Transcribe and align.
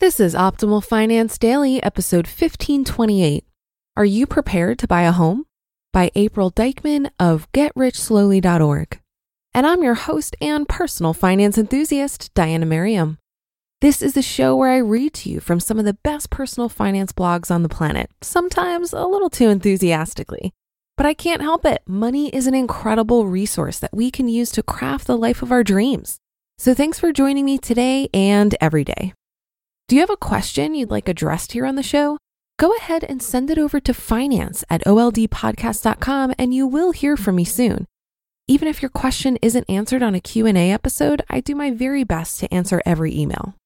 This 0.00 0.18
is 0.18 0.34
Optimal 0.34 0.82
Finance 0.82 1.36
Daily, 1.36 1.82
episode 1.82 2.24
1528. 2.26 3.44
Are 3.98 4.04
you 4.06 4.26
prepared 4.26 4.78
to 4.78 4.86
buy 4.86 5.02
a 5.02 5.12
home? 5.12 5.44
By 5.92 6.10
April 6.14 6.50
Dykman 6.50 7.10
of 7.20 7.46
GetRichSlowly.org. 7.52 8.98
And 9.52 9.66
I'm 9.66 9.82
your 9.82 9.96
host 9.96 10.36
and 10.40 10.66
personal 10.66 11.12
finance 11.12 11.58
enthusiast, 11.58 12.32
Diana 12.32 12.64
Merriam. 12.64 13.18
This 13.82 14.00
is 14.00 14.14
the 14.14 14.22
show 14.22 14.56
where 14.56 14.70
I 14.70 14.78
read 14.78 15.12
to 15.16 15.28
you 15.28 15.38
from 15.38 15.60
some 15.60 15.78
of 15.78 15.84
the 15.84 15.98
best 16.02 16.30
personal 16.30 16.70
finance 16.70 17.12
blogs 17.12 17.50
on 17.50 17.62
the 17.62 17.68
planet, 17.68 18.08
sometimes 18.22 18.94
a 18.94 19.04
little 19.04 19.28
too 19.28 19.50
enthusiastically. 19.50 20.54
But 20.96 21.04
I 21.04 21.12
can't 21.12 21.42
help 21.42 21.66
it. 21.66 21.82
Money 21.86 22.30
is 22.30 22.46
an 22.46 22.54
incredible 22.54 23.26
resource 23.26 23.78
that 23.80 23.94
we 23.94 24.10
can 24.10 24.28
use 24.28 24.50
to 24.52 24.62
craft 24.62 25.06
the 25.06 25.18
life 25.18 25.42
of 25.42 25.52
our 25.52 25.62
dreams. 25.62 26.16
So 26.56 26.72
thanks 26.72 26.98
for 26.98 27.12
joining 27.12 27.44
me 27.44 27.58
today 27.58 28.08
and 28.14 28.56
every 28.62 28.84
day. 28.84 29.12
Do 29.90 29.96
you 29.96 30.02
have 30.02 30.10
a 30.10 30.16
question 30.16 30.76
you'd 30.76 30.92
like 30.92 31.08
addressed 31.08 31.50
here 31.50 31.66
on 31.66 31.74
the 31.74 31.82
show? 31.82 32.16
Go 32.60 32.76
ahead 32.76 33.02
and 33.02 33.20
send 33.20 33.50
it 33.50 33.58
over 33.58 33.80
to 33.80 33.92
finance 33.92 34.62
at 34.70 34.84
oldpodcast.com 34.84 36.32
and 36.38 36.54
you 36.54 36.64
will 36.64 36.92
hear 36.92 37.16
from 37.16 37.34
me 37.34 37.44
soon. 37.44 37.86
Even 38.46 38.68
if 38.68 38.82
your 38.82 38.88
question 38.88 39.36
isn't 39.42 39.68
answered 39.68 40.00
on 40.00 40.14
a 40.14 40.20
Q&A 40.20 40.70
episode, 40.70 41.22
I 41.28 41.40
do 41.40 41.56
my 41.56 41.72
very 41.72 42.04
best 42.04 42.38
to 42.38 42.54
answer 42.54 42.80
every 42.86 43.12
email. 43.18 43.56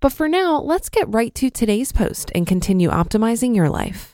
But 0.00 0.12
for 0.12 0.28
now, 0.28 0.58
let's 0.58 0.88
get 0.88 1.06
right 1.08 1.32
to 1.36 1.50
today's 1.50 1.92
post 1.92 2.32
and 2.34 2.48
continue 2.48 2.90
optimizing 2.90 3.54
your 3.54 3.68
life. 3.68 4.10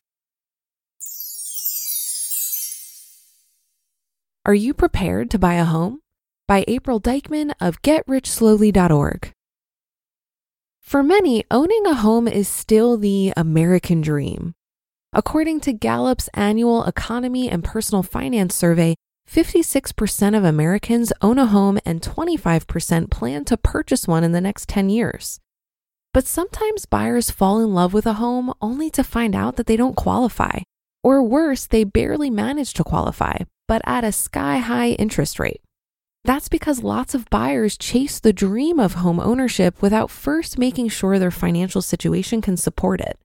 Are 4.44 4.54
you 4.54 4.74
prepared 4.74 5.30
to 5.30 5.38
buy 5.38 5.54
a 5.54 5.64
home? 5.64 6.00
By 6.46 6.66
April 6.68 7.00
Dykman 7.00 7.54
of 7.62 7.80
GetRichSlowly.org. 7.80 9.32
For 10.86 11.02
many, 11.02 11.42
owning 11.50 11.84
a 11.84 11.94
home 11.94 12.28
is 12.28 12.46
still 12.46 12.96
the 12.96 13.32
American 13.36 14.02
dream. 14.02 14.54
According 15.12 15.58
to 15.62 15.72
Gallup's 15.72 16.28
annual 16.32 16.84
Economy 16.84 17.50
and 17.50 17.64
Personal 17.64 18.04
Finance 18.04 18.54
Survey, 18.54 18.94
56% 19.28 20.38
of 20.38 20.44
Americans 20.44 21.12
own 21.20 21.40
a 21.40 21.46
home 21.46 21.80
and 21.84 22.00
25% 22.00 23.10
plan 23.10 23.44
to 23.46 23.56
purchase 23.56 24.06
one 24.06 24.22
in 24.22 24.30
the 24.30 24.40
next 24.40 24.68
10 24.68 24.88
years. 24.88 25.40
But 26.14 26.28
sometimes 26.28 26.86
buyers 26.86 27.32
fall 27.32 27.58
in 27.58 27.74
love 27.74 27.92
with 27.92 28.06
a 28.06 28.20
home 28.22 28.54
only 28.62 28.88
to 28.90 29.02
find 29.02 29.34
out 29.34 29.56
that 29.56 29.66
they 29.66 29.76
don't 29.76 29.96
qualify. 29.96 30.60
Or 31.02 31.20
worse, 31.20 31.66
they 31.66 31.82
barely 31.82 32.30
manage 32.30 32.74
to 32.74 32.84
qualify, 32.84 33.38
but 33.66 33.82
at 33.86 34.04
a 34.04 34.12
sky 34.12 34.58
high 34.58 34.90
interest 34.90 35.40
rate. 35.40 35.62
That's 36.26 36.48
because 36.48 36.82
lots 36.82 37.14
of 37.14 37.30
buyers 37.30 37.78
chase 37.78 38.18
the 38.18 38.32
dream 38.32 38.80
of 38.80 38.94
home 38.94 39.20
ownership 39.20 39.80
without 39.80 40.10
first 40.10 40.58
making 40.58 40.88
sure 40.88 41.20
their 41.20 41.30
financial 41.30 41.80
situation 41.80 42.42
can 42.42 42.56
support 42.56 43.00
it. 43.00 43.16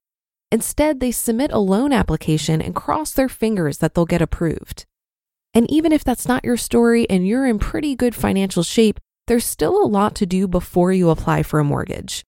Instead, 0.52 1.00
they 1.00 1.10
submit 1.10 1.50
a 1.50 1.58
loan 1.58 1.92
application 1.92 2.62
and 2.62 2.76
cross 2.76 3.10
their 3.10 3.28
fingers 3.28 3.78
that 3.78 3.94
they'll 3.94 4.06
get 4.06 4.22
approved. 4.22 4.84
And 5.52 5.68
even 5.68 5.90
if 5.90 6.04
that's 6.04 6.28
not 6.28 6.44
your 6.44 6.56
story 6.56 7.10
and 7.10 7.26
you're 7.26 7.44
in 7.44 7.58
pretty 7.58 7.96
good 7.96 8.14
financial 8.14 8.62
shape, 8.62 9.00
there's 9.26 9.44
still 9.44 9.82
a 9.82 9.90
lot 9.98 10.14
to 10.14 10.24
do 10.24 10.46
before 10.46 10.92
you 10.92 11.10
apply 11.10 11.42
for 11.42 11.58
a 11.58 11.64
mortgage. 11.64 12.22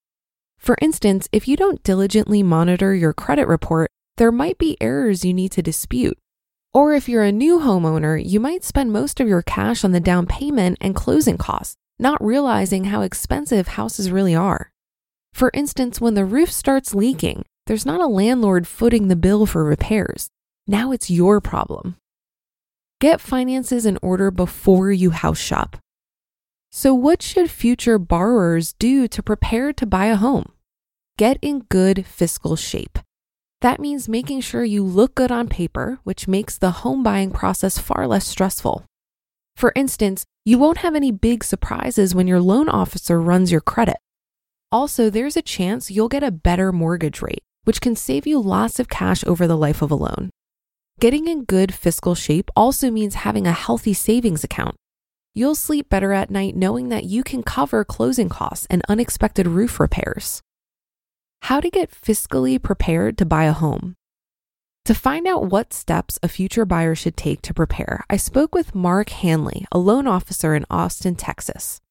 For 0.59 0.77
instance, 0.83 1.29
if 1.31 1.47
you 1.47 1.57
don't 1.57 1.85
diligently 1.85 2.43
monitor 2.43 2.93
your 2.97 3.13
credit 3.13 3.47
report, 3.47 3.93
there 4.17 4.33
might 4.33 4.59
be 4.59 4.77
errors 4.81 5.25
you 5.25 5.35
need 5.35 5.53
to 5.53 5.63
dispute. 5.63 6.19
Or 6.75 6.93
if 6.93 7.09
you're 7.09 7.23
a 7.23 7.31
new 7.31 7.61
homeowner, 7.61 8.21
you 8.21 8.41
might 8.41 8.65
spend 8.65 8.93
most 8.93 9.21
of 9.21 9.29
your 9.29 9.43
cash 9.43 9.85
on 9.85 9.93
the 9.93 10.01
down 10.01 10.27
payment 10.27 10.77
and 10.81 10.93
closing 10.93 11.39
costs, 11.39 11.77
not 12.01 12.23
realizing 12.23 12.87
how 12.87 13.03
expensive 13.03 13.69
houses 13.69 14.11
really 14.11 14.35
are. 14.35 14.73
For 15.33 15.53
instance, 15.55 16.01
when 16.01 16.15
the 16.15 16.25
roof 16.25 16.51
starts 16.51 16.93
leaking, 16.93 17.45
there's 17.67 17.87
not 17.87 18.01
a 18.01 18.09
landlord 18.09 18.67
footing 18.67 19.07
the 19.07 19.15
bill 19.15 19.47
for 19.47 19.63
repairs. 19.63 20.31
Now 20.67 20.91
it's 20.91 21.11
your 21.11 21.41
problem. 21.41 21.95
Get 23.01 23.21
finances 23.21 23.87
in 23.87 23.97
order 24.03 24.33
before 24.33 24.91
you 24.91 25.11
house 25.11 25.39
shop. 25.39 25.77
So, 26.73 26.93
what 26.93 27.23
should 27.23 27.51
future 27.51 27.99
borrowers 27.99 28.73
do 28.73 29.07
to 29.07 29.23
prepare 29.23 29.73
to 29.75 29.87
buy 29.87 30.07
a 30.07 30.17
home? 30.17 30.51
Get 31.17 31.39
in 31.41 31.61
good 31.69 32.05
fiscal 32.05 32.57
shape. 32.57 32.99
That 33.65 33.81
means 33.81 34.11
making 34.11 34.43
sure 34.43 34.63
you 34.63 34.85
look 34.85 35.15
good 35.15 35.33
on 35.33 35.49
paper, 35.49 35.99
which 36.05 36.29
makes 36.29 36.59
the 36.59 36.85
home 36.85 37.03
buying 37.03 37.31
process 37.31 37.79
far 37.79 38.07
less 38.07 38.27
stressful. 38.27 38.85
For 39.57 39.73
instance, 39.75 40.23
you 40.45 40.59
won't 40.59 40.85
have 40.85 40.95
any 40.95 41.11
big 41.11 41.43
surprises 41.43 42.15
when 42.15 42.27
your 42.27 42.43
loan 42.43 42.69
officer 42.69 43.19
runs 43.19 43.51
your 43.51 43.63
credit. 43.63 43.97
Also, 44.71 45.09
there's 45.09 45.39
a 45.39 45.41
chance 45.41 45.91
you'll 45.91 46.11
get 46.11 46.23
a 46.23 46.31
better 46.31 46.73
mortgage 46.73 47.23
rate, 47.23 47.43
which 47.63 47.81
can 47.81 47.97
save 47.97 48.27
you 48.27 48.39
lots 48.39 48.79
of 48.79 48.91
cash 48.91 49.25
over 49.25 49.47
the 49.47 49.57
life 49.57 49.81
of 49.81 49.91
a 49.91 49.95
loan. 49.95 50.29
Getting 51.01 51.27
in 51.27 51.45
good 51.45 51.73
fiscal 51.73 52.15
shape 52.15 52.51
also 52.55 52.91
means 52.91 53.15
having 53.15 53.47
a 53.47 53.53
healthy 53.53 53.95
savings 53.95 54.45
account. 54.45 54.77
You'll 55.33 55.55
sleep 55.55 55.89
better 55.89 56.13
at 56.13 56.31
night 56.31 56.55
knowing 56.55 56.91
that 56.91 57.05
you 57.05 57.25
can 57.25 57.43
cover 57.43 57.83
closing 57.83 58.29
costs 58.29 58.67
and 58.69 58.83
unexpected 58.91 59.47
roof 59.47 59.81
repairs 59.81 60.43
how 61.45 61.61
to 61.61 61.69
get 61.69 61.91
fiscally 61.91 62.61
prepared 62.61 63.19
to 63.19 63.27
buy 63.27 63.45
a 63.45 63.53
home. 63.53 63.95
To 64.87 64.95
find 64.95 65.27
out 65.27 65.51
what 65.51 65.75
steps 65.75 66.19
a 66.23 66.29
future 66.29 66.65
buyer 66.65 66.95
should 66.95 67.19
take 67.19 67.43
to 67.43 67.53
prepare, 67.53 68.03
I 68.09 68.17
spoke 68.17 68.55
with 68.55 68.75
Mark 68.75 69.11
Hanley, 69.11 69.67
a 69.71 69.77
loan 69.77 70.07
officer 70.07 70.55
in 70.55 70.65
Austin, 70.71 71.17
Texas. 71.17 71.83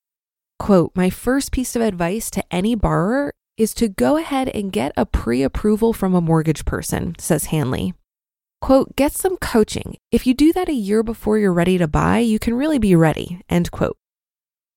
Quote, 0.58 0.92
My 0.96 1.12
first 1.12 1.52
piece 1.52 1.76
of 1.76 1.84
advice 1.84 2.32
to 2.32 2.44
any 2.50 2.74
borrower 2.74 3.32
is 3.56 3.76
to 3.76 3.88
go 3.88 4.18
ahead 4.18 4.50
and 4.50 4.72
get 4.72 4.92
a 4.98 5.06
pre 5.06 5.44
approval 5.44 5.94
from 5.94 6.16
a 6.16 6.22
mortgage 6.22 6.66
person, 6.66 7.14
says 7.20 7.46
Hanley. 7.46 7.94
Quote, 8.60 8.96
get 8.96 9.12
some 9.12 9.38
coaching. 9.38 9.98
If 10.12 10.26
you 10.26 10.34
do 10.34 10.52
that 10.54 10.70
a 10.70 10.74
year 10.74 11.04
before 11.04 11.38
you're 11.38 11.54
ready 11.54 11.78
to 11.78 11.88
buy, 11.88 12.20
you 12.20 12.40
can 12.40 12.56
really 12.56 12.80
be 12.80 12.96
ready, 12.96 13.42
end 13.50 13.70
quote. 13.70 13.98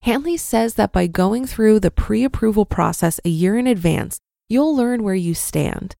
Hanley 0.02 0.36
says 0.36 0.74
that 0.74 0.92
by 0.92 1.06
going 1.06 1.46
through 1.46 1.80
the 1.80 1.90
pre 1.90 2.24
approval 2.24 2.66
process 2.66 3.20
a 3.24 3.30
year 3.30 3.56
in 3.56 3.66
advance, 3.66 4.20
you'll 4.48 4.76
learn 4.76 5.02
where 5.02 5.14
you 5.14 5.34
stand. 5.34 5.96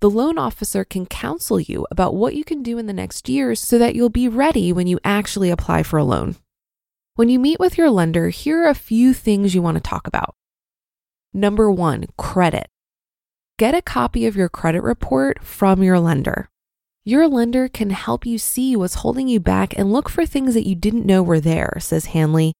The 0.00 0.10
loan 0.10 0.36
officer 0.36 0.84
can 0.84 1.06
counsel 1.06 1.58
you 1.58 1.86
about 1.90 2.14
what 2.14 2.34
you 2.34 2.44
can 2.44 2.62
do 2.62 2.76
in 2.76 2.86
the 2.86 2.92
next 2.92 3.28
years 3.28 3.60
so 3.60 3.78
that 3.78 3.94
you'll 3.94 4.10
be 4.10 4.28
ready 4.28 4.72
when 4.72 4.86
you 4.86 5.00
actually 5.02 5.50
apply 5.50 5.82
for 5.82 5.98
a 5.98 6.04
loan. 6.04 6.36
When 7.14 7.30
you 7.30 7.38
meet 7.38 7.58
with 7.58 7.78
your 7.78 7.90
lender, 7.90 8.28
here 8.28 8.64
are 8.64 8.68
a 8.68 8.74
few 8.74 9.14
things 9.14 9.54
you 9.54 9.62
want 9.62 9.76
to 9.76 9.80
talk 9.80 10.06
about. 10.06 10.34
Number 11.32 11.70
one, 11.70 12.04
credit. 12.18 12.68
Get 13.58 13.74
a 13.74 13.80
copy 13.80 14.26
of 14.26 14.36
your 14.36 14.50
credit 14.50 14.82
report 14.82 15.42
from 15.42 15.82
your 15.82 15.98
lender. 15.98 16.50
Your 17.06 17.26
lender 17.26 17.68
can 17.68 17.88
help 17.88 18.26
you 18.26 18.36
see 18.36 18.76
what's 18.76 18.96
holding 18.96 19.28
you 19.28 19.40
back 19.40 19.78
and 19.78 19.92
look 19.92 20.10
for 20.10 20.26
things 20.26 20.52
that 20.52 20.66
you 20.66 20.74
didn't 20.74 21.06
know 21.06 21.22
were 21.22 21.40
there, 21.40 21.78
says 21.78 22.06
Hanley. 22.06 22.52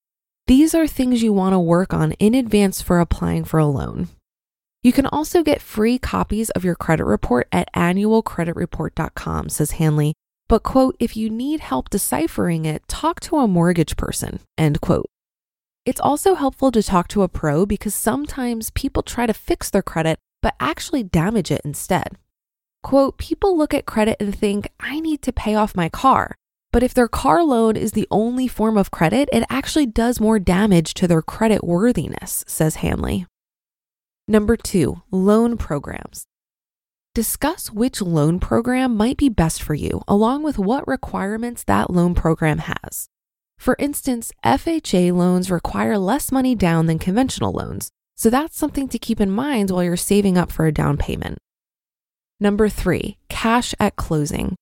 These 0.46 0.74
are 0.74 0.86
things 0.86 1.22
you 1.22 1.34
want 1.34 1.52
to 1.52 1.58
work 1.58 1.92
on 1.92 2.12
in 2.12 2.34
advance 2.34 2.80
for 2.80 3.00
applying 3.00 3.44
for 3.44 3.58
a 3.58 3.66
loan. 3.66 4.08
You 4.86 4.92
can 4.92 5.06
also 5.06 5.42
get 5.42 5.60
free 5.60 5.98
copies 5.98 6.48
of 6.50 6.64
your 6.64 6.76
credit 6.76 7.06
report 7.06 7.48
at 7.50 7.68
annualcreditreport.com, 7.72 9.48
says 9.48 9.72
Hanley. 9.72 10.14
But, 10.46 10.62
quote, 10.62 10.94
if 11.00 11.16
you 11.16 11.28
need 11.28 11.58
help 11.58 11.90
deciphering 11.90 12.64
it, 12.66 12.86
talk 12.86 13.18
to 13.22 13.38
a 13.38 13.48
mortgage 13.48 13.96
person, 13.96 14.38
end 14.56 14.80
quote. 14.80 15.10
It's 15.84 16.00
also 16.00 16.36
helpful 16.36 16.70
to 16.70 16.84
talk 16.84 17.08
to 17.08 17.22
a 17.22 17.28
pro 17.28 17.66
because 17.66 17.96
sometimes 17.96 18.70
people 18.70 19.02
try 19.02 19.26
to 19.26 19.34
fix 19.34 19.70
their 19.70 19.82
credit 19.82 20.20
but 20.40 20.54
actually 20.60 21.02
damage 21.02 21.50
it 21.50 21.62
instead. 21.64 22.16
Quote, 22.84 23.18
people 23.18 23.58
look 23.58 23.74
at 23.74 23.86
credit 23.86 24.16
and 24.20 24.38
think, 24.38 24.68
I 24.78 25.00
need 25.00 25.20
to 25.22 25.32
pay 25.32 25.56
off 25.56 25.74
my 25.74 25.88
car. 25.88 26.36
But 26.70 26.84
if 26.84 26.94
their 26.94 27.08
car 27.08 27.42
loan 27.42 27.76
is 27.76 27.90
the 27.90 28.06
only 28.12 28.46
form 28.46 28.78
of 28.78 28.92
credit, 28.92 29.28
it 29.32 29.42
actually 29.50 29.86
does 29.86 30.20
more 30.20 30.38
damage 30.38 30.94
to 30.94 31.08
their 31.08 31.22
credit 31.22 31.64
worthiness, 31.64 32.44
says 32.46 32.76
Hanley. 32.76 33.26
Number 34.28 34.56
two, 34.56 35.02
loan 35.12 35.56
programs. 35.56 36.26
Discuss 37.14 37.70
which 37.70 38.02
loan 38.02 38.40
program 38.40 38.96
might 38.96 39.16
be 39.16 39.28
best 39.28 39.62
for 39.62 39.74
you, 39.74 40.02
along 40.08 40.42
with 40.42 40.58
what 40.58 40.86
requirements 40.88 41.62
that 41.64 41.90
loan 41.90 42.12
program 42.16 42.58
has. 42.58 43.08
For 43.56 43.76
instance, 43.78 44.32
FHA 44.44 45.12
loans 45.12 45.48
require 45.48 45.96
less 45.96 46.32
money 46.32 46.56
down 46.56 46.86
than 46.86 46.98
conventional 46.98 47.52
loans, 47.52 47.90
so 48.16 48.28
that's 48.28 48.58
something 48.58 48.88
to 48.88 48.98
keep 48.98 49.20
in 49.20 49.30
mind 49.30 49.70
while 49.70 49.84
you're 49.84 49.96
saving 49.96 50.36
up 50.36 50.50
for 50.50 50.66
a 50.66 50.72
down 50.72 50.96
payment. 50.96 51.38
Number 52.40 52.68
three, 52.68 53.18
cash 53.28 53.74
at 53.78 53.94
closing. 53.94 54.56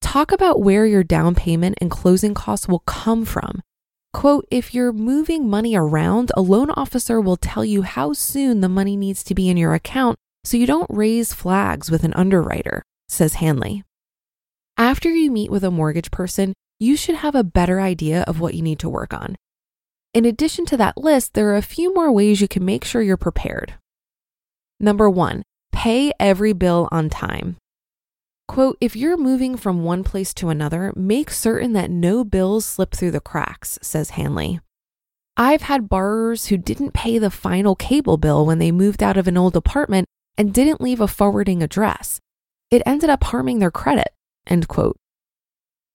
Talk 0.00 0.32
about 0.32 0.60
where 0.60 0.86
your 0.86 1.04
down 1.04 1.36
payment 1.36 1.78
and 1.80 1.88
closing 1.88 2.34
costs 2.34 2.66
will 2.66 2.80
come 2.80 3.24
from 3.24 3.62
Quote, 4.12 4.46
if 4.50 4.74
you're 4.74 4.92
moving 4.92 5.48
money 5.48 5.74
around, 5.74 6.30
a 6.36 6.42
loan 6.42 6.70
officer 6.70 7.20
will 7.20 7.36
tell 7.36 7.64
you 7.64 7.82
how 7.82 8.12
soon 8.12 8.60
the 8.60 8.68
money 8.68 8.96
needs 8.96 9.24
to 9.24 9.34
be 9.34 9.48
in 9.48 9.56
your 9.56 9.74
account 9.74 10.16
so 10.44 10.56
you 10.56 10.66
don't 10.66 10.90
raise 10.90 11.32
flags 11.32 11.90
with 11.90 12.04
an 12.04 12.12
underwriter, 12.14 12.82
says 13.08 13.34
Hanley. 13.34 13.84
After 14.76 15.10
you 15.10 15.30
meet 15.30 15.50
with 15.50 15.64
a 15.64 15.70
mortgage 15.70 16.10
person, 16.10 16.52
you 16.78 16.96
should 16.96 17.16
have 17.16 17.34
a 17.34 17.44
better 17.44 17.80
idea 17.80 18.22
of 18.22 18.40
what 18.40 18.54
you 18.54 18.62
need 18.62 18.78
to 18.80 18.88
work 18.88 19.14
on. 19.14 19.36
In 20.12 20.24
addition 20.24 20.66
to 20.66 20.76
that 20.76 20.98
list, 20.98 21.34
there 21.34 21.48
are 21.48 21.56
a 21.56 21.62
few 21.62 21.94
more 21.94 22.12
ways 22.12 22.40
you 22.40 22.48
can 22.48 22.64
make 22.64 22.84
sure 22.84 23.00
you're 23.00 23.16
prepared. 23.16 23.74
Number 24.78 25.08
one, 25.08 25.42
pay 25.70 26.12
every 26.18 26.52
bill 26.52 26.88
on 26.90 27.08
time. 27.08 27.56
Quote, 28.52 28.76
if 28.82 28.94
you're 28.94 29.16
moving 29.16 29.56
from 29.56 29.82
one 29.82 30.04
place 30.04 30.34
to 30.34 30.50
another, 30.50 30.92
make 30.94 31.30
certain 31.30 31.72
that 31.72 31.90
no 31.90 32.22
bills 32.22 32.66
slip 32.66 32.90
through 32.90 33.12
the 33.12 33.18
cracks, 33.18 33.78
says 33.80 34.10
Hanley. 34.10 34.60
I've 35.38 35.62
had 35.62 35.88
borrowers 35.88 36.48
who 36.48 36.58
didn't 36.58 36.92
pay 36.92 37.16
the 37.16 37.30
final 37.30 37.74
cable 37.74 38.18
bill 38.18 38.44
when 38.44 38.58
they 38.58 38.70
moved 38.70 39.02
out 39.02 39.16
of 39.16 39.26
an 39.26 39.38
old 39.38 39.56
apartment 39.56 40.06
and 40.36 40.52
didn't 40.52 40.82
leave 40.82 41.00
a 41.00 41.08
forwarding 41.08 41.62
address. 41.62 42.20
It 42.70 42.82
ended 42.84 43.08
up 43.08 43.24
harming 43.24 43.60
their 43.60 43.70
credit. 43.70 44.08
End 44.46 44.68
quote. 44.68 44.98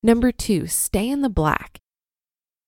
Number 0.01 0.31
two, 0.31 0.65
stay 0.65 1.07
in 1.07 1.21
the 1.21 1.29
black. 1.29 1.77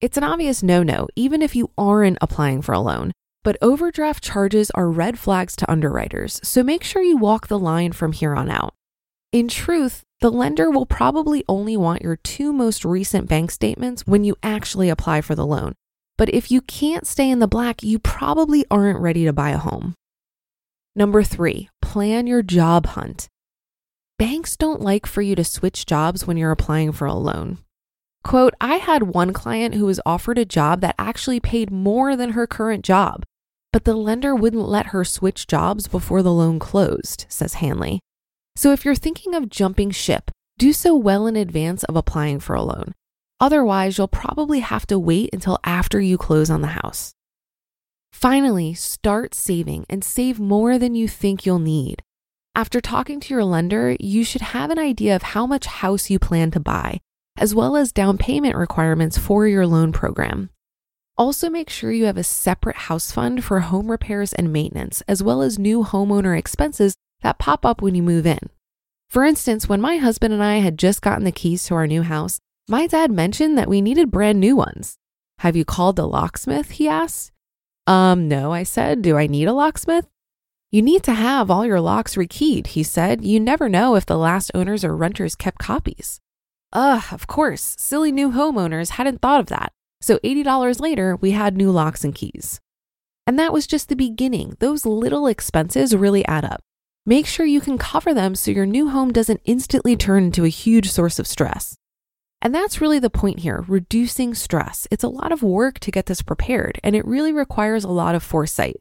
It's 0.01 0.17
an 0.17 0.23
obvious 0.23 0.61
no 0.61 0.83
no, 0.83 1.07
even 1.15 1.41
if 1.41 1.55
you 1.55 1.71
aren't 1.79 2.19
applying 2.21 2.61
for 2.61 2.73
a 2.73 2.79
loan. 2.79 3.11
But 3.43 3.57
overdraft 3.59 4.23
charges 4.23 4.69
are 4.75 4.91
red 4.91 5.17
flags 5.17 5.55
to 5.55 5.71
underwriters, 5.71 6.39
so 6.43 6.61
make 6.61 6.83
sure 6.83 7.01
you 7.01 7.17
walk 7.17 7.47
the 7.47 7.57
line 7.57 7.93
from 7.93 8.11
here 8.11 8.35
on 8.35 8.51
out. 8.51 8.75
In 9.31 9.47
truth, 9.47 10.03
the 10.21 10.31
lender 10.31 10.71
will 10.71 10.87
probably 10.87 11.43
only 11.47 11.77
want 11.77 12.01
your 12.01 12.15
two 12.15 12.51
most 12.51 12.83
recent 12.83 13.29
bank 13.29 13.51
statements 13.51 14.07
when 14.07 14.23
you 14.23 14.35
actually 14.41 14.89
apply 14.89 15.21
for 15.21 15.35
the 15.35 15.45
loan. 15.45 15.73
But 16.17 16.33
if 16.33 16.49
you 16.49 16.61
can't 16.61 17.05
stay 17.05 17.29
in 17.29 17.37
the 17.37 17.47
black, 17.47 17.83
you 17.83 17.99
probably 17.99 18.65
aren't 18.71 18.99
ready 18.99 19.25
to 19.25 19.33
buy 19.33 19.51
a 19.51 19.59
home. 19.59 19.93
Number 20.95 21.21
three, 21.21 21.69
plan 21.79 22.25
your 22.25 22.41
job 22.41 22.87
hunt. 22.87 23.27
Banks 24.17 24.57
don't 24.57 24.81
like 24.81 25.05
for 25.05 25.21
you 25.21 25.35
to 25.35 25.43
switch 25.43 25.85
jobs 25.85 26.25
when 26.25 26.35
you're 26.35 26.51
applying 26.51 26.91
for 26.91 27.05
a 27.05 27.13
loan. 27.13 27.59
Quote, 28.23 28.55
I 28.59 28.75
had 28.77 29.03
one 29.03 29.31
client 29.31 29.75
who 29.75 29.85
was 29.85 30.01
offered 30.07 30.39
a 30.39 30.43
job 30.43 30.81
that 30.81 30.95
actually 30.97 31.39
paid 31.39 31.69
more 31.69 32.15
than 32.15 32.31
her 32.31 32.47
current 32.47 32.83
job, 32.83 33.23
but 33.71 33.85
the 33.85 33.93
lender 33.93 34.35
wouldn't 34.35 34.67
let 34.67 34.87
her 34.87 35.05
switch 35.05 35.45
jobs 35.45 35.87
before 35.87 36.23
the 36.23 36.33
loan 36.33 36.57
closed, 36.57 37.27
says 37.29 37.53
Hanley. 37.55 37.99
So 38.55 38.71
if 38.71 38.83
you're 38.85 38.95
thinking 38.95 39.35
of 39.35 39.49
jumping 39.49 39.91
ship, 39.91 40.31
do 40.57 40.73
so 40.73 40.95
well 40.95 41.27
in 41.27 41.35
advance 41.35 41.83
of 41.85 41.95
applying 41.95 42.39
for 42.39 42.55
a 42.55 42.61
loan. 42.61 42.93
Otherwise, 43.39 43.97
you'll 43.97 44.07
probably 44.09 44.59
have 44.59 44.85
to 44.87 44.99
wait 44.99 45.29
until 45.31 45.57
after 45.63 46.01
you 46.01 46.17
close 46.17 46.49
on 46.49 46.61
the 46.61 46.67
house. 46.67 47.13
Finally, 48.11 48.73
start 48.73 49.33
saving 49.33 49.85
and 49.89 50.03
save 50.03 50.39
more 50.39 50.77
than 50.77 50.95
you 50.95 51.07
think 51.07 51.45
you'll 51.45 51.59
need. 51.59 52.01
After 52.55 52.81
talking 52.81 53.21
to 53.21 53.33
your 53.33 53.45
lender, 53.45 53.95
you 53.99 54.25
should 54.25 54.41
have 54.41 54.71
an 54.71 54.79
idea 54.79 55.15
of 55.15 55.23
how 55.23 55.45
much 55.45 55.65
house 55.67 56.09
you 56.09 56.19
plan 56.19 56.51
to 56.51 56.59
buy, 56.59 56.99
as 57.37 57.55
well 57.55 57.77
as 57.77 57.93
down 57.93 58.17
payment 58.17 58.55
requirements 58.55 59.17
for 59.17 59.47
your 59.47 59.65
loan 59.65 59.93
program. 59.93 60.49
Also, 61.17 61.49
make 61.49 61.69
sure 61.69 61.91
you 61.91 62.05
have 62.05 62.17
a 62.17 62.23
separate 62.23 62.75
house 62.75 63.11
fund 63.11 63.43
for 63.43 63.61
home 63.61 63.89
repairs 63.89 64.33
and 64.33 64.51
maintenance, 64.51 65.01
as 65.07 65.23
well 65.23 65.41
as 65.41 65.57
new 65.57 65.83
homeowner 65.83 66.37
expenses 66.37 66.95
that 67.21 67.39
pop 67.39 67.65
up 67.65 67.81
when 67.81 67.95
you 67.95 68.03
move 68.03 68.25
in. 68.25 68.49
For 69.09 69.23
instance, 69.23 69.67
when 69.67 69.81
my 69.81 69.97
husband 69.97 70.33
and 70.33 70.43
I 70.43 70.57
had 70.57 70.77
just 70.77 71.01
gotten 71.01 71.23
the 71.23 71.31
keys 71.31 71.65
to 71.65 71.75
our 71.75 71.87
new 71.87 72.03
house, 72.03 72.39
my 72.67 72.85
dad 72.85 73.11
mentioned 73.11 73.57
that 73.57 73.69
we 73.69 73.81
needed 73.81 74.11
brand 74.11 74.39
new 74.39 74.55
ones. 74.55 74.97
Have 75.39 75.55
you 75.55 75.65
called 75.65 75.95
the 75.95 76.07
locksmith? 76.07 76.71
He 76.71 76.87
asked. 76.87 77.31
Um, 77.87 78.27
no, 78.27 78.53
I 78.53 78.63
said. 78.63 79.01
Do 79.01 79.17
I 79.17 79.25
need 79.25 79.47
a 79.47 79.53
locksmith? 79.53 80.07
You 80.71 80.83
need 80.83 81.01
to 81.03 81.13
have 81.13 81.49
all 81.49 81.65
your 81.65 81.81
locks 81.81 82.15
rekeyed, 82.15 82.67
he 82.67 82.83
said. 82.83 83.25
You 83.25 83.39
never 83.39 83.67
know 83.67 83.95
if 83.95 84.05
the 84.05 84.17
last 84.17 84.51
owners 84.53 84.83
or 84.83 84.95
renters 84.95 85.33
kept 85.33 85.57
copies. 85.57 86.19
Ugh, 86.73 87.05
of 87.11 87.25
course, 87.25 87.75
silly 87.79 88.11
new 88.11 88.31
homeowners 88.31 88.91
hadn't 88.91 89.21
thought 89.21 89.39
of 89.39 89.47
that. 89.47 89.71
So 90.01 90.19
$80 90.19 90.79
later, 90.79 91.15
we 91.15 91.31
had 91.31 91.57
new 91.57 91.71
locks 91.71 92.03
and 92.03 92.13
keys. 92.13 92.59
And 93.25 93.39
that 93.39 93.51
was 93.51 93.65
just 93.65 93.89
the 93.89 93.95
beginning. 93.95 94.55
Those 94.59 94.85
little 94.85 95.25
expenses 95.25 95.95
really 95.95 96.23
add 96.25 96.45
up. 96.45 96.61
Make 97.05 97.25
sure 97.25 97.45
you 97.45 97.61
can 97.61 97.77
cover 97.77 98.13
them 98.13 98.35
so 98.35 98.51
your 98.51 98.65
new 98.65 98.89
home 98.89 99.11
doesn't 99.11 99.41
instantly 99.45 99.95
turn 99.95 100.25
into 100.25 100.45
a 100.45 100.49
huge 100.49 100.91
source 100.91 101.17
of 101.17 101.27
stress. 101.27 101.75
And 102.41 102.53
that's 102.53 102.81
really 102.81 102.99
the 102.99 103.09
point 103.09 103.39
here 103.39 103.65
reducing 103.67 104.33
stress. 104.33 104.87
It's 104.91 105.03
a 105.03 105.09
lot 105.09 105.31
of 105.31 105.43
work 105.43 105.79
to 105.79 105.91
get 105.91 106.05
this 106.05 106.21
prepared, 106.21 106.79
and 106.83 106.95
it 106.95 107.05
really 107.05 107.33
requires 107.33 107.83
a 107.83 107.89
lot 107.89 108.15
of 108.15 108.23
foresight. 108.23 108.77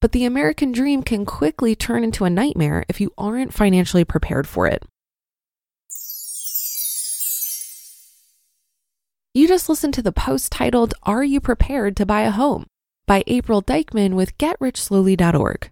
But 0.00 0.12
the 0.12 0.24
American 0.24 0.72
dream 0.72 1.02
can 1.02 1.24
quickly 1.24 1.74
turn 1.74 2.04
into 2.04 2.24
a 2.24 2.30
nightmare 2.30 2.84
if 2.88 3.00
you 3.00 3.12
aren't 3.18 3.52
financially 3.52 4.04
prepared 4.04 4.46
for 4.46 4.66
it. 4.66 4.82
You 9.34 9.48
just 9.48 9.68
listened 9.68 9.94
to 9.94 10.02
the 10.02 10.12
post 10.12 10.52
titled, 10.52 10.92
Are 11.04 11.24
You 11.24 11.40
Prepared 11.40 11.96
to 11.96 12.06
Buy 12.06 12.22
a 12.22 12.30
Home? 12.30 12.66
by 13.06 13.24
April 13.26 13.62
Dykman 13.62 14.14
with 14.14 14.36
GetRichSlowly.org. 14.38 15.71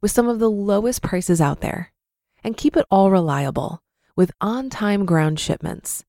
with 0.00 0.10
some 0.10 0.28
of 0.28 0.38
the 0.38 0.50
lowest 0.50 1.02
prices 1.02 1.40
out 1.40 1.60
there. 1.60 1.92
And 2.42 2.56
keep 2.56 2.76
it 2.76 2.86
all 2.90 3.10
reliable 3.10 3.82
with 4.16 4.32
on 4.40 4.70
time 4.70 5.06
ground 5.06 5.40
shipments. 5.40 6.04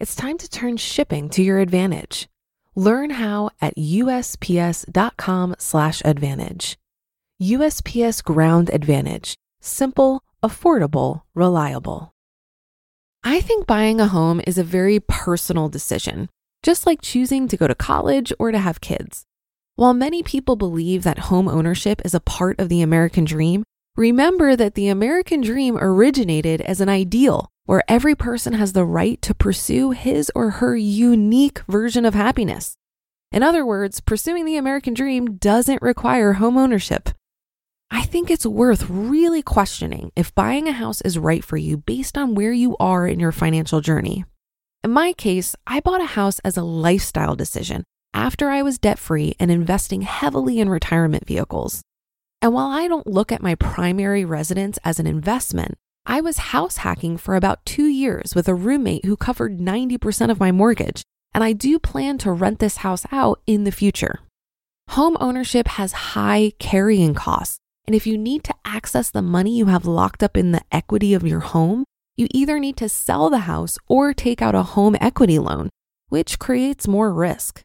It's 0.00 0.14
time 0.14 0.38
to 0.38 0.48
turn 0.48 0.76
shipping 0.76 1.28
to 1.30 1.42
your 1.42 1.58
advantage. 1.58 2.28
Learn 2.74 3.10
how 3.10 3.50
at 3.60 3.76
USPS.com/slash 3.76 6.02
advantage. 6.04 6.78
USPS 7.42 8.24
Ground 8.24 8.70
Advantage. 8.72 9.36
Simple, 9.60 10.22
affordable, 10.42 11.22
reliable. 11.34 12.14
I 13.24 13.40
think 13.40 13.66
buying 13.66 14.00
a 14.00 14.06
home 14.06 14.40
is 14.46 14.56
a 14.56 14.64
very 14.64 15.00
personal 15.00 15.68
decision, 15.68 16.30
just 16.62 16.86
like 16.86 17.02
choosing 17.02 17.48
to 17.48 17.56
go 17.56 17.66
to 17.66 17.74
college 17.74 18.32
or 18.38 18.52
to 18.52 18.58
have 18.58 18.80
kids. 18.80 19.24
While 19.78 19.92
many 19.92 20.22
people 20.22 20.56
believe 20.56 21.02
that 21.02 21.28
home 21.28 21.48
ownership 21.48 22.00
is 22.02 22.14
a 22.14 22.20
part 22.20 22.58
of 22.58 22.70
the 22.70 22.80
American 22.80 23.26
dream, 23.26 23.62
remember 23.94 24.56
that 24.56 24.74
the 24.74 24.88
American 24.88 25.42
dream 25.42 25.76
originated 25.76 26.62
as 26.62 26.80
an 26.80 26.88
ideal 26.88 27.50
where 27.66 27.82
every 27.86 28.14
person 28.14 28.54
has 28.54 28.72
the 28.72 28.86
right 28.86 29.20
to 29.20 29.34
pursue 29.34 29.90
his 29.90 30.32
or 30.34 30.48
her 30.48 30.74
unique 30.74 31.58
version 31.68 32.06
of 32.06 32.14
happiness. 32.14 32.74
In 33.30 33.42
other 33.42 33.66
words, 33.66 34.00
pursuing 34.00 34.46
the 34.46 34.56
American 34.56 34.94
dream 34.94 35.36
doesn't 35.36 35.82
require 35.82 36.34
home 36.34 36.56
ownership. 36.56 37.10
I 37.90 38.04
think 38.04 38.30
it's 38.30 38.46
worth 38.46 38.88
really 38.88 39.42
questioning 39.42 40.10
if 40.16 40.34
buying 40.34 40.68
a 40.68 40.72
house 40.72 41.02
is 41.02 41.18
right 41.18 41.44
for 41.44 41.58
you 41.58 41.76
based 41.76 42.16
on 42.16 42.34
where 42.34 42.52
you 42.52 42.78
are 42.80 43.06
in 43.06 43.20
your 43.20 43.30
financial 43.32 43.82
journey. 43.82 44.24
In 44.82 44.92
my 44.92 45.12
case, 45.12 45.54
I 45.66 45.80
bought 45.80 46.00
a 46.00 46.06
house 46.16 46.38
as 46.38 46.56
a 46.56 46.64
lifestyle 46.64 47.36
decision 47.36 47.84
after 48.16 48.48
I 48.48 48.62
was 48.62 48.78
debt 48.78 48.98
free 48.98 49.36
and 49.38 49.50
investing 49.50 50.02
heavily 50.02 50.58
in 50.58 50.68
retirement 50.68 51.26
vehicles. 51.26 51.82
And 52.42 52.52
while 52.52 52.68
I 52.68 52.88
don't 52.88 53.06
look 53.06 53.30
at 53.30 53.42
my 53.42 53.54
primary 53.54 54.24
residence 54.24 54.78
as 54.84 54.98
an 54.98 55.06
investment, 55.06 55.74
I 56.04 56.20
was 56.20 56.50
house 56.50 56.78
hacking 56.78 57.18
for 57.18 57.36
about 57.36 57.64
two 57.64 57.86
years 57.86 58.34
with 58.34 58.48
a 58.48 58.54
roommate 58.54 59.04
who 59.04 59.16
covered 59.16 59.58
90% 59.58 60.30
of 60.30 60.40
my 60.40 60.50
mortgage, 60.50 61.02
and 61.32 61.44
I 61.44 61.52
do 61.52 61.78
plan 61.78 62.18
to 62.18 62.32
rent 62.32 62.58
this 62.58 62.78
house 62.78 63.04
out 63.12 63.40
in 63.46 63.62
the 63.62 63.70
future. 63.70 64.20
Home 64.90 65.16
ownership 65.20 65.68
has 65.68 65.92
high 65.92 66.52
carrying 66.58 67.14
costs 67.14 67.58
and 67.86 67.94
if 67.94 68.06
you 68.06 68.18
need 68.18 68.42
to 68.44 68.54
access 68.64 69.10
the 69.10 69.22
money 69.22 69.56
you 69.56 69.66
have 69.66 69.86
locked 69.86 70.22
up 70.22 70.36
in 70.36 70.52
the 70.52 70.62
equity 70.72 71.14
of 71.14 71.26
your 71.26 71.40
home, 71.40 71.84
you 72.16 72.26
either 72.32 72.58
need 72.58 72.76
to 72.78 72.88
sell 72.88 73.30
the 73.30 73.40
house 73.40 73.78
or 73.86 74.12
take 74.12 74.42
out 74.42 74.54
a 74.54 74.62
home 74.62 74.96
equity 75.00 75.38
loan, 75.38 75.70
which 76.08 76.38
creates 76.38 76.88
more 76.88 77.12
risk. 77.12 77.62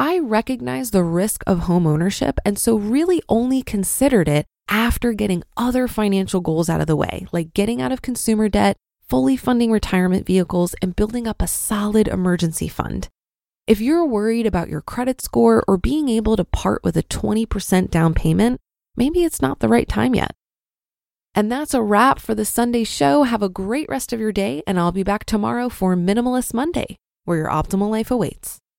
I 0.00 0.20
recognize 0.20 0.92
the 0.92 1.02
risk 1.02 1.42
of 1.44 1.60
home 1.60 1.84
ownership 1.84 2.38
and 2.44 2.56
so 2.56 2.76
really 2.76 3.20
only 3.28 3.62
considered 3.62 4.28
it 4.28 4.46
after 4.68 5.12
getting 5.12 5.42
other 5.56 5.88
financial 5.88 6.40
goals 6.40 6.68
out 6.68 6.80
of 6.80 6.86
the 6.86 6.94
way, 6.94 7.26
like 7.32 7.52
getting 7.52 7.82
out 7.82 7.90
of 7.90 8.00
consumer 8.00 8.48
debt, 8.48 8.76
fully 9.08 9.36
funding 9.36 9.72
retirement 9.72 10.24
vehicles, 10.24 10.76
and 10.80 10.94
building 10.94 11.26
up 11.26 11.42
a 11.42 11.48
solid 11.48 12.06
emergency 12.06 12.68
fund. 12.68 13.08
If 13.66 13.80
you're 13.80 14.06
worried 14.06 14.46
about 14.46 14.68
your 14.68 14.82
credit 14.82 15.20
score 15.20 15.64
or 15.66 15.76
being 15.76 16.08
able 16.08 16.36
to 16.36 16.44
part 16.44 16.84
with 16.84 16.96
a 16.96 17.02
20% 17.02 17.90
down 17.90 18.14
payment, 18.14 18.60
maybe 18.96 19.24
it's 19.24 19.42
not 19.42 19.58
the 19.58 19.68
right 19.68 19.88
time 19.88 20.14
yet. 20.14 20.30
And 21.34 21.50
that's 21.50 21.74
a 21.74 21.82
wrap 21.82 22.20
for 22.20 22.36
the 22.36 22.44
Sunday 22.44 22.84
show. 22.84 23.24
Have 23.24 23.42
a 23.42 23.48
great 23.48 23.88
rest 23.88 24.12
of 24.12 24.20
your 24.20 24.32
day, 24.32 24.62
and 24.64 24.78
I'll 24.78 24.92
be 24.92 25.02
back 25.02 25.24
tomorrow 25.24 25.68
for 25.68 25.96
Minimalist 25.96 26.54
Monday, 26.54 26.98
where 27.24 27.38
your 27.38 27.48
optimal 27.48 27.90
life 27.90 28.12
awaits. 28.12 28.60